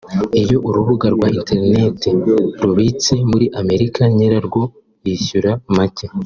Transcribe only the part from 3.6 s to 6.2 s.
Amerika nyirarwo yishyura make